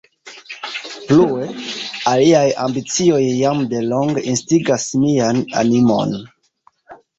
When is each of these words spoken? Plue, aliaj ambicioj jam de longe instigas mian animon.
Plue, 1.09 1.49
aliaj 2.13 2.47
ambicioj 2.65 3.21
jam 3.43 3.63
de 3.75 3.83
longe 3.93 4.25
instigas 4.33 4.89
mian 5.05 5.45
animon. 5.65 6.21